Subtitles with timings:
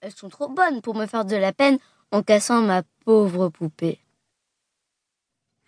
[0.00, 1.78] Elles sont trop bonnes pour me faire de la peine
[2.10, 4.00] en cassant ma pauvre poupée.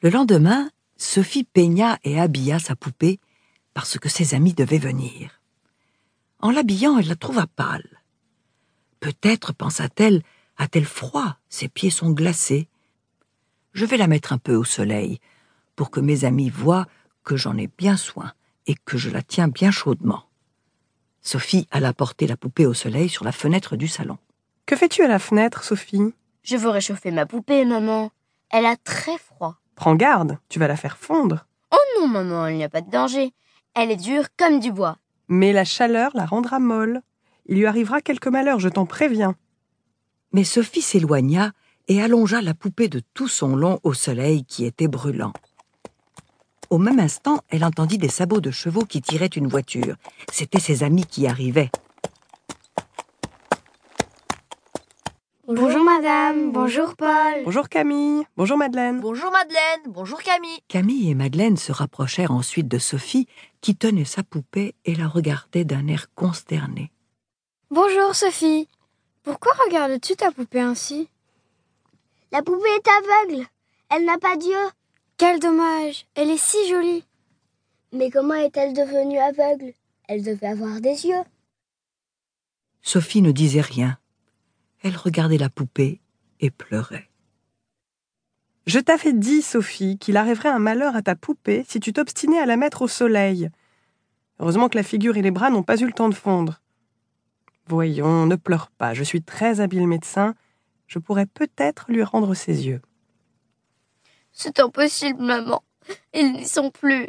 [0.00, 3.20] Le lendemain, Sophie peigna et habilla sa poupée
[3.74, 5.40] parce que ses amis devaient venir.
[6.40, 8.02] En l'habillant, elle la trouva pâle.
[9.00, 10.22] Peut-être, pensa-t-elle,
[10.56, 12.68] a-t-elle froid, ses pieds sont glacés.
[13.72, 15.20] Je vais la mettre un peu au soleil,
[15.76, 16.86] pour que mes amis voient
[17.22, 18.32] que j'en ai bien soin
[18.66, 20.24] et que je la tiens bien chaudement.
[21.22, 24.18] Sophie alla porter la poupée au soleil sur la fenêtre du salon.
[24.66, 26.12] Que fais-tu à la fenêtre, Sophie?
[26.42, 28.10] Je veux réchauffer ma poupée, maman.
[28.50, 29.56] Elle a très froid.
[29.76, 31.46] Prends garde, tu vas la faire fondre.
[31.72, 33.32] Oh non, maman, il n'y a pas de danger.
[33.74, 34.98] Elle est dure comme du bois.
[35.28, 37.00] Mais la chaleur la rendra molle.
[37.46, 39.34] Il lui arrivera quelque malheur, je t'en préviens.
[40.32, 41.52] Mais Sophie s'éloigna
[41.88, 45.32] et allongea la poupée de tout son long au soleil qui était brûlant.
[46.72, 49.96] Au même instant, elle entendit des sabots de chevaux qui tiraient une voiture.
[50.32, 51.70] C'étaient ses amis qui arrivaient.
[55.46, 57.44] Bonjour madame, bonjour Paul.
[57.44, 59.00] Bonjour Camille, bonjour Madeleine.
[59.00, 60.60] Bonjour Madeleine, bonjour Camille.
[60.68, 63.28] Camille et Madeleine se rapprochèrent ensuite de Sophie,
[63.60, 66.90] qui tenait sa poupée et la regardait d'un air consterné.
[67.70, 68.66] Bonjour Sophie.
[69.22, 71.10] Pourquoi regardes-tu ta poupée ainsi?
[72.32, 73.46] La poupée est aveugle.
[73.90, 74.70] Elle n'a pas d'yeux.
[75.22, 76.04] Quel dommage.
[76.16, 77.04] Elle est si jolie.
[77.92, 79.72] Mais comment est-elle devenue aveugle?
[80.08, 81.22] Elle devait avoir des yeux.
[82.80, 83.98] Sophie ne disait rien.
[84.82, 86.00] Elle regardait la poupée
[86.40, 87.08] et pleurait.
[88.66, 92.46] Je t'avais dit, Sophie, qu'il arriverait un malheur à ta poupée si tu t'obstinais à
[92.46, 93.48] la mettre au soleil.
[94.40, 96.60] Heureusement que la figure et les bras n'ont pas eu le temps de fondre.
[97.68, 100.34] Voyons, ne pleure pas, je suis très habile médecin,
[100.88, 102.82] je pourrais peut-être lui rendre ses yeux.
[104.32, 105.62] C'est impossible, maman.
[106.14, 107.08] Ils n'y sont plus.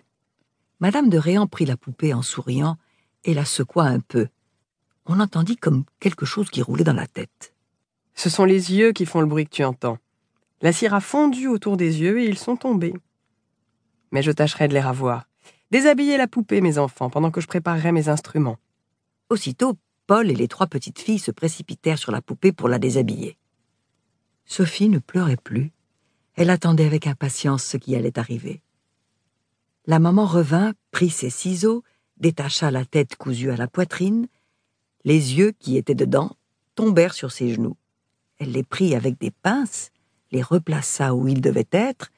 [0.79, 2.77] Madame de Réan prit la poupée en souriant
[3.23, 4.27] et la secoua un peu.
[5.05, 7.53] On entendit comme quelque chose qui roulait dans la tête.
[8.15, 9.97] Ce sont les yeux qui font le bruit que tu entends.
[10.61, 12.93] La cire a fondu autour des yeux et ils sont tombés.
[14.11, 15.25] Mais je tâcherai de les ravoir.
[15.71, 18.57] Déshabillez la poupée, mes enfants, pendant que je préparerai mes instruments.
[19.29, 19.75] Aussitôt,
[20.07, 23.37] Paul et les trois petites filles se précipitèrent sur la poupée pour la déshabiller.
[24.45, 25.72] Sophie ne pleurait plus.
[26.35, 28.61] Elle attendait avec impatience ce qui allait arriver.
[29.85, 31.83] La maman revint, prit ses ciseaux,
[32.17, 34.27] détacha la tête cousue à la poitrine.
[35.03, 36.35] Les yeux qui étaient dedans
[36.75, 37.77] tombèrent sur ses genoux.
[38.39, 39.91] Elle les prit avec des pinces,
[40.31, 42.11] les replaça où ils devaient être,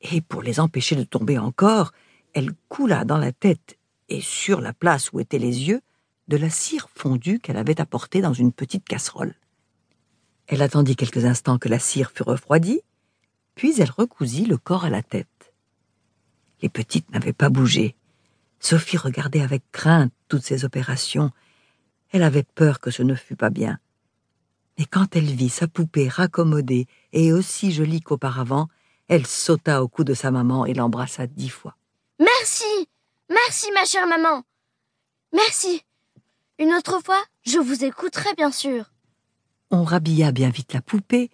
[0.00, 1.92] et pour les empêcher de tomber encore,
[2.32, 3.76] elle coula dans la tête
[4.08, 5.82] et sur la place où étaient les yeux
[6.28, 9.34] de la cire fondue qu'elle avait apportée dans une petite casserole.
[10.46, 12.82] Elle attendit quelques instants que la cire fût refroidie,
[13.54, 15.54] puis elle recousit le corps à la tête.
[16.62, 17.94] Les petites n'avaient pas bougé.
[18.58, 21.30] Sophie regardait avec crainte toutes ces opérations.
[22.12, 23.78] Elle avait peur que ce ne fût pas bien.
[24.78, 28.68] Mais quand elle vit sa poupée raccommodée et aussi jolie qu'auparavant,
[29.08, 31.76] elle sauta au cou de sa maman et l'embrassa dix fois.
[32.18, 32.88] Merci.
[33.28, 34.44] Merci, ma chère maman.
[35.32, 35.82] Merci.
[36.58, 38.92] Une autre fois, je vous écouterai, bien sûr.
[39.70, 41.30] On rhabilla bien vite la poupée,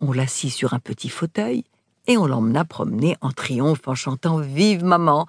[0.00, 1.64] on l'assit sur un petit fauteuil,
[2.06, 5.26] et on l'emmena promener en triomphe en chantant Vive maman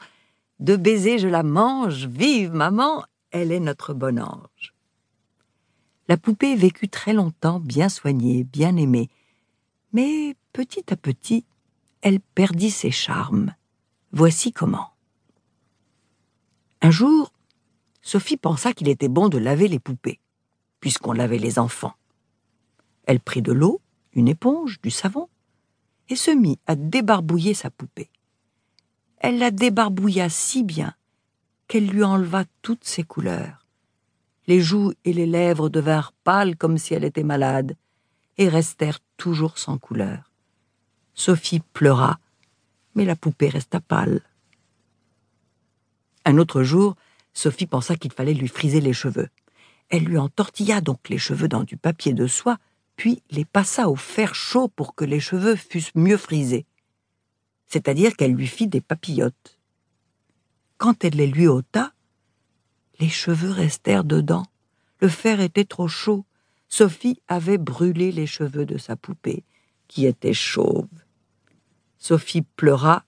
[0.60, 4.74] De baiser je la mange, vive maman, elle est notre bon ange.
[6.08, 9.10] La poupée vécut très longtemps, bien soignée, bien aimée,
[9.94, 11.46] mais petit à petit,
[12.02, 13.54] elle perdit ses charmes.
[14.12, 14.92] Voici comment.
[16.82, 17.32] Un jour,
[18.02, 20.20] Sophie pensa qu'il était bon de laver les poupées,
[20.80, 21.94] puisqu'on lavait les enfants.
[23.06, 23.82] Elle prit de l'eau,
[24.14, 25.30] une éponge, du savon,
[26.10, 28.10] et se mit à débarbouiller sa poupée.
[29.18, 30.94] Elle la débarbouilla si bien
[31.68, 33.68] qu'elle lui enleva toutes ses couleurs.
[34.48, 37.76] Les joues et les lèvres devinrent pâles comme si elle était malade,
[38.38, 40.32] et restèrent toujours sans couleur.
[41.14, 42.20] Sophie pleura,
[42.96, 44.22] mais la poupée resta pâle.
[46.26, 46.96] Un autre jour,
[47.34, 49.30] Sophie pensa qu'il fallait lui friser les cheveux.
[49.90, 52.58] Elle lui entortilla donc les cheveux dans du papier de soie,
[53.00, 56.66] puis les passa au fer chaud pour que les cheveux fussent mieux frisés.
[57.66, 59.58] C'est-à-dire qu'elle lui fit des papillotes.
[60.78, 61.94] Quand elle les lui ôta,
[63.00, 64.46] les cheveux restèrent dedans.
[65.00, 66.26] Le fer était trop chaud.
[66.68, 69.46] Sophie avait brûlé les cheveux de sa poupée,
[69.88, 70.90] qui était chauve.
[72.00, 73.06] Sophie pleura,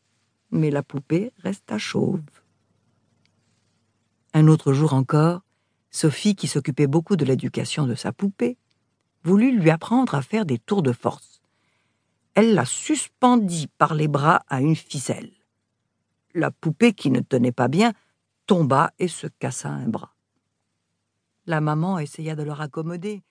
[0.52, 2.24] mais la poupée resta chauve.
[4.34, 5.42] Un autre jour encore,
[5.90, 8.58] Sophie, qui s'occupait beaucoup de l'éducation de sa poupée,
[9.24, 11.42] voulut lui apprendre à faire des tours de force.
[12.34, 15.32] Elle la suspendit par les bras à une ficelle.
[16.34, 17.94] La poupée, qui ne tenait pas bien,
[18.48, 20.16] tomba et se cassa un bras.
[21.46, 23.22] La maman essaya de le raccommoder,